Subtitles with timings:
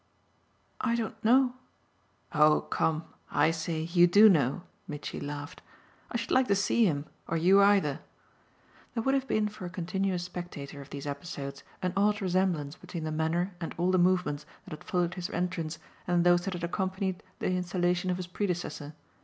[0.81, 1.53] "I don't know."
[2.31, 5.61] "Oh come I say: You do know," Mitchy laughed.
[6.11, 7.99] "I should like to see him or you either!"
[8.95, 13.03] There would have been for a continuous spectator of these episodes an odd resemblance between
[13.03, 15.77] the manner and all the movements that had followed his entrance
[16.07, 18.95] and those that had accompanied the installation of his predecessor.